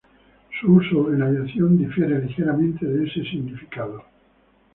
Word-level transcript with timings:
Su 0.59 0.73
uso 0.77 1.13
en 1.13 1.21
aviación 1.21 1.77
difiere 1.77 2.17
ligeramente 2.25 2.87
de 2.87 3.05
ese 3.05 3.21
significado. 3.23 4.03